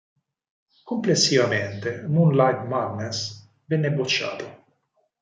[0.83, 4.63] Complessivamente, "Moonlight Madness" venne bocciato.